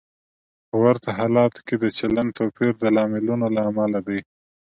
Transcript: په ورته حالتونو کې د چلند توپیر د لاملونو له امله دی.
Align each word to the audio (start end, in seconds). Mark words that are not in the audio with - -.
په 0.67 0.75
ورته 0.83 1.09
حالتونو 1.17 1.63
کې 1.67 1.75
د 1.83 1.85
چلند 1.97 2.29
توپیر 2.37 2.71
د 2.79 2.85
لاملونو 2.97 3.45
له 3.55 3.61
امله 3.69 3.99
دی. 4.07 4.19